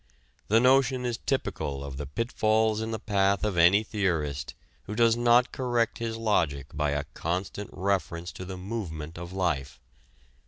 [0.47, 5.15] The notion is typical of the pitfalls in the path of any theorist who does
[5.15, 9.79] not correct his logic by a constant reference to the movement of life.